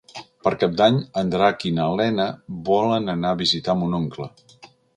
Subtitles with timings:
[0.45, 2.27] Per Cap d'Any en Drac i na Lena
[2.71, 4.31] volen anar a visitar mon oncle.